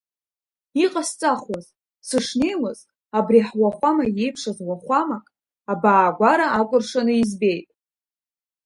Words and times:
Иҟасҵахуаз, 0.83 1.65
сышнеиуаз, 2.07 2.79
абри 3.17 3.39
ҳуахәама 3.47 4.05
иеиԥшыз 4.09 4.57
уахәамак, 4.67 5.25
абаагәара 5.71 6.47
акәыршаны 6.59 7.13
избеит. 7.21 7.67